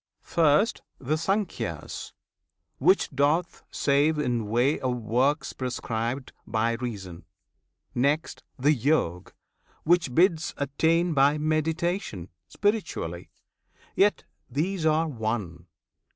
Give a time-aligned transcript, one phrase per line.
[0.23, 2.11] First The Sankhya's,
[2.79, 7.25] which doth save in way of works Prescribed[FN#4] by reason;
[7.93, 9.31] next, the Yog,
[9.83, 13.29] which bids Attain by meditation, spiritually:
[13.93, 15.67] Yet these are one!